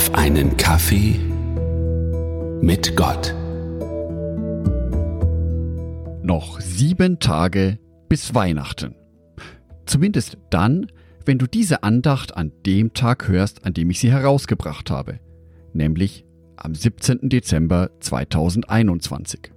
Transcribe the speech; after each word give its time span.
auf 0.00 0.14
einen 0.14 0.56
Kaffee 0.56 1.20
mit 2.62 2.96
Gott. 2.96 3.34
Noch 6.22 6.58
sieben 6.58 7.18
Tage 7.18 7.78
bis 8.08 8.34
Weihnachten. 8.34 8.94
Zumindest 9.84 10.38
dann, 10.48 10.86
wenn 11.26 11.36
du 11.36 11.46
diese 11.46 11.82
Andacht 11.82 12.34
an 12.34 12.50
dem 12.64 12.94
Tag 12.94 13.28
hörst, 13.28 13.66
an 13.66 13.74
dem 13.74 13.90
ich 13.90 14.00
sie 14.00 14.10
herausgebracht 14.10 14.90
habe, 14.90 15.20
nämlich 15.74 16.24
am 16.56 16.74
17. 16.74 17.28
Dezember 17.28 17.90
2021. 18.00 19.52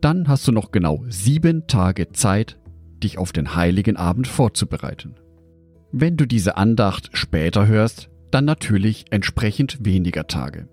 Dann 0.00 0.28
hast 0.28 0.46
du 0.46 0.52
noch 0.52 0.70
genau 0.70 1.02
sieben 1.08 1.66
Tage 1.66 2.12
Zeit, 2.12 2.60
dich 3.02 3.18
auf 3.18 3.32
den 3.32 3.56
heiligen 3.56 3.96
Abend 3.96 4.28
vorzubereiten. 4.28 5.16
Wenn 5.90 6.16
du 6.16 6.24
diese 6.24 6.56
Andacht 6.56 7.10
später 7.14 7.66
hörst, 7.66 8.09
dann 8.30 8.44
natürlich 8.44 9.06
entsprechend 9.10 9.84
weniger 9.84 10.26
Tage. 10.26 10.68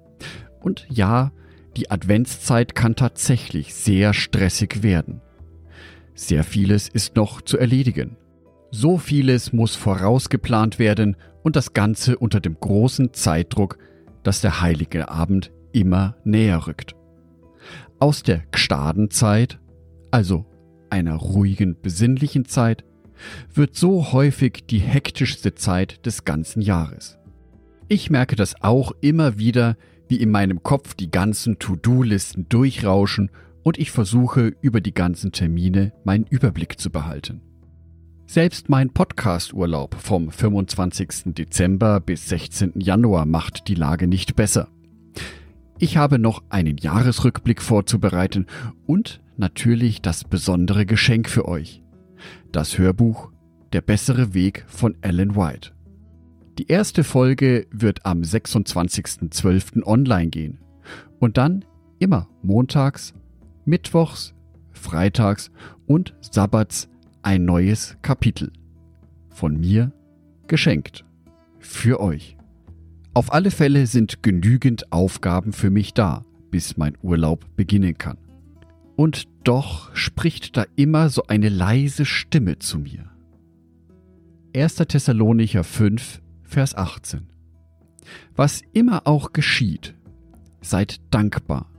Und 0.61 0.85
ja, 0.89 1.31
die 1.75 1.91
Adventszeit 1.91 2.75
kann 2.75 2.95
tatsächlich 2.95 3.73
sehr 3.73 4.13
stressig 4.13 4.83
werden. 4.83 5.21
Sehr 6.15 6.43
vieles 6.43 6.89
ist 6.89 7.15
noch 7.15 7.41
zu 7.41 7.57
erledigen. 7.57 8.17
So 8.71 8.97
vieles 8.97 9.53
muss 9.53 9.75
vorausgeplant 9.75 10.79
werden 10.79 11.15
und 11.43 11.55
das 11.55 11.73
Ganze 11.73 12.17
unter 12.17 12.39
dem 12.39 12.59
großen 12.59 13.13
Zeitdruck, 13.13 13.77
dass 14.23 14.41
der 14.41 14.61
heilige 14.61 15.09
Abend 15.09 15.51
immer 15.71 16.17
näher 16.23 16.67
rückt. 16.67 16.95
Aus 17.99 18.23
der 18.23 18.43
Gstadenzeit, 18.51 19.59
also 20.11 20.45
einer 20.89 21.15
ruhigen, 21.15 21.79
besinnlichen 21.81 22.45
Zeit, 22.45 22.83
wird 23.53 23.75
so 23.75 24.11
häufig 24.11 24.65
die 24.67 24.79
hektischste 24.79 25.55
Zeit 25.55 26.05
des 26.05 26.25
ganzen 26.25 26.61
Jahres. 26.61 27.17
Ich 27.89 28.09
merke 28.09 28.35
das 28.35 28.61
auch 28.61 28.91
immer 28.99 29.37
wieder, 29.37 29.77
wie 30.09 30.17
in 30.17 30.29
meinem 30.29 30.61
Kopf 30.61 30.93
die 30.93 31.09
ganzen 31.09 31.57
To-Do-Listen 31.57 32.49
durchrauschen 32.49 33.31
und 33.63 33.77
ich 33.77 33.91
versuche 33.91 34.53
über 34.59 34.81
die 34.81 34.93
ganzen 34.93 35.31
Termine 35.31 35.93
meinen 36.03 36.25
Überblick 36.25 36.81
zu 36.81 36.89
behalten. 36.89 37.41
Selbst 38.25 38.67
mein 38.67 38.89
Podcast-Urlaub 38.89 39.95
vom 39.95 40.31
25. 40.31 41.33
Dezember 41.33 42.01
bis 42.01 42.27
16. 42.27 42.73
Januar 42.81 43.25
macht 43.25 43.69
die 43.69 43.75
Lage 43.75 44.07
nicht 44.07 44.35
besser. 44.35 44.67
Ich 45.79 45.95
habe 45.95 46.19
noch 46.19 46.43
einen 46.49 46.75
Jahresrückblick 46.75 47.61
vorzubereiten 47.61 48.47
und 48.85 49.21
natürlich 49.37 50.01
das 50.01 50.25
besondere 50.25 50.85
Geschenk 50.85 51.29
für 51.29 51.47
euch. 51.47 51.83
Das 52.51 52.77
Hörbuch 52.77 53.31
Der 53.71 53.81
bessere 53.81 54.33
Weg 54.33 54.65
von 54.67 54.97
Ellen 55.01 55.37
White. 55.37 55.76
Die 56.57 56.67
erste 56.67 57.03
Folge 57.03 57.67
wird 57.69 58.03
am 58.05 58.21
26.12. 58.21 59.83
online 59.83 60.29
gehen 60.29 60.57
und 61.19 61.37
dann 61.37 61.63
immer 61.99 62.27
montags, 62.41 63.13
mittwochs, 63.65 64.33
freitags 64.71 65.51
und 65.85 66.15
sabbats 66.19 66.89
ein 67.21 67.45
neues 67.45 67.97
Kapitel. 68.01 68.51
Von 69.29 69.59
mir 69.59 69.91
geschenkt. 70.47 71.05
Für 71.59 71.99
euch. 71.99 72.37
Auf 73.13 73.31
alle 73.31 73.51
Fälle 73.51 73.85
sind 73.85 74.23
genügend 74.23 74.91
Aufgaben 74.91 75.53
für 75.53 75.69
mich 75.69 75.93
da, 75.93 76.25
bis 76.49 76.75
mein 76.75 76.97
Urlaub 77.03 77.45
beginnen 77.55 77.99
kann. 77.99 78.17
Und 78.95 79.25
doch 79.43 79.95
spricht 79.95 80.57
da 80.57 80.65
immer 80.75 81.09
so 81.09 81.23
eine 81.27 81.49
leise 81.49 82.05
Stimme 82.05 82.57
zu 82.57 82.79
mir. 82.79 83.11
1. 84.55 84.75
Thessalonicher 84.75 85.63
5, 85.63 86.21
Vers 86.47 86.75
18. 86.75 87.27
Was 88.35 88.61
immer 88.71 89.05
auch 89.05 89.33
geschieht, 89.33 89.95
seid 90.61 91.01
dankbar, 91.13 91.69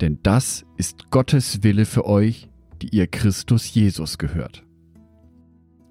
denn 0.00 0.18
das 0.22 0.64
ist 0.76 1.10
Gottes 1.10 1.62
Wille 1.62 1.84
für 1.84 2.06
euch, 2.06 2.48
die 2.80 2.88
ihr 2.88 3.06
Christus 3.06 3.72
Jesus 3.72 4.16
gehört. 4.16 4.64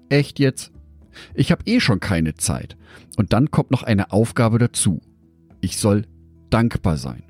Echt 0.08 0.40
jetzt? 0.40 0.72
Ich 1.34 1.52
habe 1.52 1.62
eh 1.66 1.80
schon 1.80 2.00
keine 2.00 2.34
Zeit. 2.34 2.76
Und 3.16 3.32
dann 3.32 3.50
kommt 3.50 3.70
noch 3.70 3.82
eine 3.82 4.10
Aufgabe 4.12 4.58
dazu. 4.58 5.00
Ich 5.60 5.76
soll 5.76 6.06
dankbar 6.50 6.96
sein. 6.96 7.22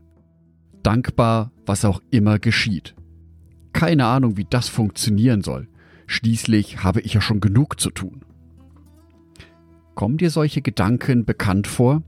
Dankbar, 0.83 1.53
was 1.67 1.85
auch 1.85 2.01
immer 2.11 2.39
geschieht. 2.39 2.95
Keine 3.73 4.07
Ahnung, 4.07 4.37
wie 4.37 4.47
das 4.49 4.69
funktionieren 4.69 5.43
soll. 5.43 5.69
Schließlich 6.07 6.83
habe 6.83 7.01
ich 7.03 7.13
ja 7.15 7.21
schon 7.21 7.41
genug 7.41 7.79
zu 7.79 7.91
tun. 7.91 8.25
Kommen 9.99 10.17
dir 10.17 10.31
solche 10.31 10.63
Gedanken 10.63 11.25
bekannt 11.25 11.67
vor? 11.67 12.05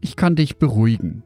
Ich 0.00 0.16
kann 0.16 0.34
dich 0.34 0.56
beruhigen. 0.56 1.24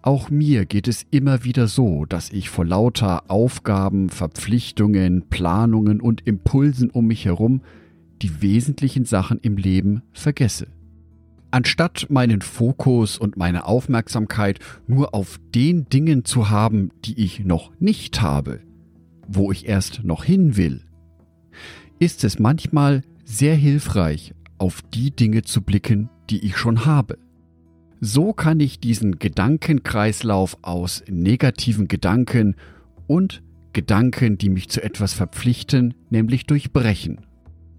Auch 0.00 0.30
mir 0.30 0.64
geht 0.64 0.88
es 0.88 1.04
immer 1.10 1.44
wieder 1.44 1.68
so, 1.68 2.06
dass 2.06 2.30
ich 2.30 2.48
vor 2.48 2.64
lauter 2.64 3.30
Aufgaben, 3.30 4.08
Verpflichtungen, 4.08 5.28
Planungen 5.28 6.00
und 6.00 6.26
Impulsen 6.26 6.88
um 6.88 7.08
mich 7.08 7.26
herum 7.26 7.60
die 8.22 8.40
wesentlichen 8.40 9.04
Sachen 9.04 9.38
im 9.40 9.58
Leben 9.58 10.00
vergesse. 10.14 10.68
Anstatt 11.50 12.06
meinen 12.08 12.40
Fokus 12.40 13.18
und 13.18 13.36
meine 13.36 13.66
Aufmerksamkeit 13.66 14.60
nur 14.86 15.14
auf 15.14 15.38
den 15.54 15.90
Dingen 15.90 16.24
zu 16.24 16.48
haben, 16.48 16.88
die 17.04 17.22
ich 17.22 17.44
noch 17.44 17.70
nicht 17.80 18.22
habe, 18.22 18.60
wo 19.28 19.52
ich 19.52 19.68
erst 19.68 20.04
noch 20.04 20.24
hin 20.24 20.56
will, 20.56 20.86
ist 21.98 22.24
es 22.24 22.38
manchmal 22.38 23.02
sehr 23.26 23.54
hilfreich, 23.54 24.32
auf 24.62 24.80
die 24.94 25.10
Dinge 25.10 25.42
zu 25.42 25.60
blicken, 25.60 26.08
die 26.30 26.46
ich 26.46 26.56
schon 26.56 26.86
habe. 26.86 27.18
So 28.00 28.32
kann 28.32 28.60
ich 28.60 28.78
diesen 28.78 29.18
Gedankenkreislauf 29.18 30.56
aus 30.62 31.02
negativen 31.08 31.88
Gedanken 31.88 32.54
und 33.08 33.42
Gedanken, 33.72 34.38
die 34.38 34.50
mich 34.50 34.68
zu 34.68 34.80
etwas 34.80 35.14
verpflichten, 35.14 35.94
nämlich 36.10 36.46
durchbrechen. 36.46 37.22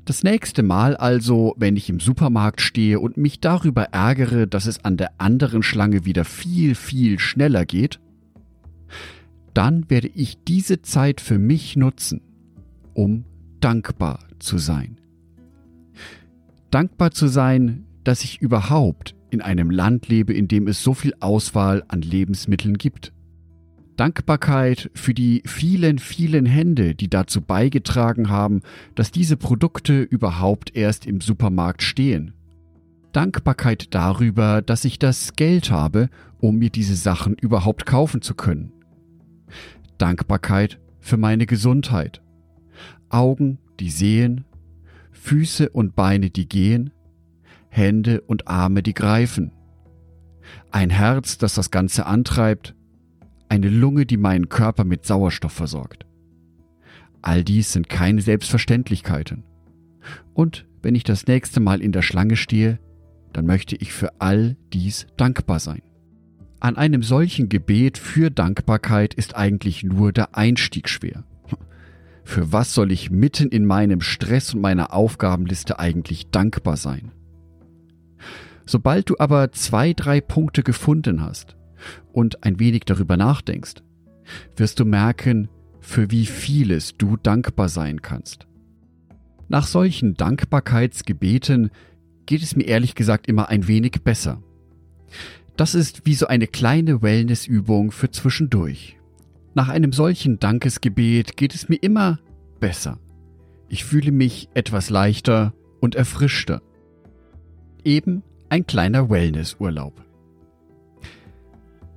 Das 0.03 0.23
nächste 0.23 0.61
Mal 0.61 0.97
also, 0.97 1.55
wenn 1.57 1.77
ich 1.77 1.89
im 1.89 2.01
Supermarkt 2.01 2.59
stehe 2.59 2.99
und 2.99 3.15
mich 3.15 3.39
darüber 3.39 3.83
ärgere, 3.93 4.45
dass 4.45 4.65
es 4.65 4.83
an 4.83 4.97
der 4.97 5.21
anderen 5.21 5.63
Schlange 5.63 6.03
wieder 6.03 6.25
viel, 6.25 6.75
viel 6.75 7.17
schneller 7.17 7.65
geht, 7.65 8.01
dann 9.53 9.89
werde 9.89 10.09
ich 10.09 10.43
diese 10.43 10.81
Zeit 10.81 11.21
für 11.21 11.39
mich 11.39 11.77
nutzen, 11.77 12.19
um 12.93 13.23
dankbar 13.61 14.19
zu 14.39 14.57
sein 14.57 14.97
dankbar 16.73 17.11
zu 17.11 17.27
sein, 17.27 17.85
dass 18.03 18.23
ich 18.23 18.41
überhaupt 18.41 19.15
in 19.29 19.41
einem 19.41 19.69
Land 19.69 20.07
lebe, 20.07 20.33
in 20.33 20.47
dem 20.47 20.67
es 20.67 20.83
so 20.83 20.93
viel 20.93 21.13
Auswahl 21.19 21.83
an 21.87 22.01
Lebensmitteln 22.01 22.77
gibt. 22.77 23.13
Dankbarkeit 23.95 24.89
für 24.95 25.13
die 25.13 25.43
vielen, 25.45 25.99
vielen 25.99 26.47
Hände, 26.47 26.95
die 26.95 27.09
dazu 27.09 27.41
beigetragen 27.41 28.29
haben, 28.29 28.61
dass 28.95 29.11
diese 29.11 29.37
Produkte 29.37 30.01
überhaupt 30.01 30.75
erst 30.75 31.05
im 31.05 31.21
Supermarkt 31.21 31.83
stehen. 31.83 32.33
Dankbarkeit 33.11 33.93
darüber, 33.93 34.63
dass 34.63 34.83
ich 34.83 34.97
das 34.97 35.35
Geld 35.35 35.69
habe, 35.69 36.09
um 36.39 36.57
mir 36.57 36.71
diese 36.71 36.95
Sachen 36.95 37.35
überhaupt 37.35 37.85
kaufen 37.85 38.23
zu 38.23 38.33
können. 38.33 38.71
Dankbarkeit 39.99 40.79
für 40.99 41.17
meine 41.17 41.45
Gesundheit. 41.45 42.23
Augen, 43.09 43.59
die 43.79 43.91
sehen, 43.91 44.45
Füße 45.23 45.69
und 45.69 45.95
Beine, 45.95 46.31
die 46.31 46.49
gehen, 46.49 46.91
Hände 47.69 48.19
und 48.19 48.49
Arme, 48.49 48.83
die 48.83 48.93
greifen, 48.93 49.53
ein 50.69 50.89
Herz, 50.89 51.37
das 51.37 51.53
das 51.53 51.71
Ganze 51.71 52.05
antreibt, 52.05 52.75
eine 53.47 53.69
Lunge, 53.69 54.05
die 54.05 54.17
meinen 54.17 54.49
Körper 54.49 54.83
mit 54.83 55.05
Sauerstoff 55.05 55.53
versorgt. 55.53 56.05
All 57.21 57.45
dies 57.45 57.71
sind 57.71 57.87
keine 57.87 58.21
Selbstverständlichkeiten. 58.21 59.45
Und 60.33 60.67
wenn 60.81 60.93
ich 60.93 61.05
das 61.05 61.25
nächste 61.25 61.61
Mal 61.61 61.81
in 61.81 61.93
der 61.93 62.01
Schlange 62.01 62.35
stehe, 62.35 62.79
dann 63.31 63.45
möchte 63.45 63.77
ich 63.77 63.93
für 63.93 64.19
all 64.19 64.57
dies 64.73 65.07
dankbar 65.15 65.61
sein. 65.61 65.83
An 66.59 66.75
einem 66.75 67.01
solchen 67.01 67.47
Gebet 67.47 67.97
für 67.97 68.29
Dankbarkeit 68.29 69.13
ist 69.13 69.37
eigentlich 69.37 69.85
nur 69.85 70.11
der 70.11 70.35
Einstieg 70.35 70.89
schwer. 70.89 71.23
Für 72.23 72.51
was 72.51 72.73
soll 72.73 72.91
ich 72.91 73.11
mitten 73.11 73.49
in 73.49 73.65
meinem 73.65 74.01
Stress 74.01 74.53
und 74.53 74.61
meiner 74.61 74.93
Aufgabenliste 74.93 75.79
eigentlich 75.79 76.29
dankbar 76.31 76.77
sein? 76.77 77.11
Sobald 78.65 79.09
du 79.09 79.15
aber 79.19 79.51
zwei, 79.51 79.93
drei 79.93 80.21
Punkte 80.21 80.63
gefunden 80.63 81.21
hast 81.21 81.57
und 82.13 82.43
ein 82.43 82.59
wenig 82.59 82.83
darüber 82.85 83.17
nachdenkst, 83.17 83.83
wirst 84.55 84.79
du 84.79 84.85
merken, 84.85 85.49
für 85.81 86.11
wie 86.11 86.25
vieles 86.25 86.95
du 86.97 87.17
dankbar 87.17 87.67
sein 87.67 88.01
kannst. 88.01 88.47
Nach 89.49 89.67
solchen 89.67 90.13
Dankbarkeitsgebeten 90.13 91.71
geht 92.25 92.41
es 92.41 92.55
mir 92.55 92.63
ehrlich 92.63 92.95
gesagt 92.95 93.27
immer 93.27 93.49
ein 93.49 93.67
wenig 93.67 94.01
besser. 94.03 94.41
Das 95.57 95.75
ist 95.75 96.05
wie 96.05 96.15
so 96.15 96.27
eine 96.27 96.47
kleine 96.47 97.01
Wellnessübung 97.01 97.91
für 97.91 98.09
zwischendurch. 98.09 98.97
Nach 99.55 99.69
einem 99.69 99.93
solchen 99.93 100.39
Dankesgebet 100.39 101.37
geht 101.37 101.53
es 101.53 101.69
mir 101.69 101.75
immer 101.75 102.19
besser. 102.59 102.99
Ich 103.69 103.85
fühle 103.85 104.11
mich 104.11 104.49
etwas 104.53 104.89
leichter 104.89 105.53
und 105.79 105.95
erfrischter. 105.95 106.61
Eben 107.83 108.23
ein 108.49 108.65
kleiner 108.65 109.09
Wellnessurlaub. 109.09 110.03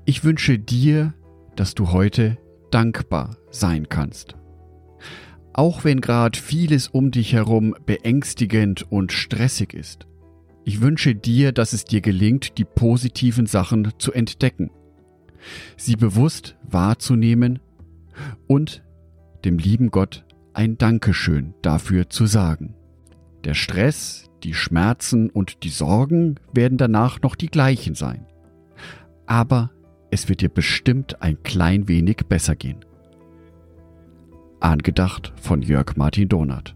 Ich 0.04 0.22
wünsche 0.24 0.58
dir, 0.58 1.14
dass 1.54 1.74
du 1.74 1.92
heute 1.92 2.38
dankbar 2.70 3.36
sein 3.50 3.88
kannst. 3.88 4.36
Auch 5.52 5.84
wenn 5.84 6.00
gerade 6.00 6.38
vieles 6.38 6.88
um 6.88 7.10
dich 7.10 7.32
herum 7.32 7.74
beängstigend 7.86 8.90
und 8.90 9.12
stressig 9.12 9.72
ist. 9.72 10.06
Ich 10.64 10.80
wünsche 10.80 11.14
dir, 11.14 11.52
dass 11.52 11.72
es 11.72 11.84
dir 11.84 12.00
gelingt, 12.00 12.58
die 12.58 12.64
positiven 12.64 13.46
Sachen 13.46 13.92
zu 13.98 14.12
entdecken, 14.12 14.70
sie 15.76 15.96
bewusst 15.96 16.56
wahrzunehmen 16.62 17.58
und 18.46 18.82
dem 19.44 19.58
lieben 19.58 19.90
Gott 19.90 20.24
ein 20.54 20.78
Dankeschön 20.78 21.54
dafür 21.62 22.08
zu 22.08 22.26
sagen. 22.26 22.74
Der 23.44 23.54
Stress, 23.54 24.30
die 24.42 24.54
Schmerzen 24.54 25.30
und 25.30 25.62
die 25.62 25.70
Sorgen 25.70 26.36
werden 26.52 26.78
danach 26.78 27.20
noch 27.20 27.34
die 27.34 27.48
gleichen 27.48 27.94
sein. 27.94 28.26
Aber 29.26 29.70
es 30.10 30.28
wird 30.28 30.40
dir 30.40 30.48
bestimmt 30.48 31.20
ein 31.20 31.42
klein 31.42 31.88
wenig 31.88 32.18
besser 32.28 32.56
gehen. 32.56 32.84
Angedacht 34.60 35.32
von 35.36 35.62
Jörg 35.62 35.96
Martin 35.96 36.28
Donath. 36.28 36.75